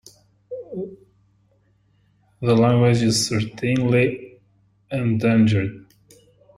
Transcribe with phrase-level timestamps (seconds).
[2.41, 4.41] The language is certainly
[4.89, 5.85] endangered.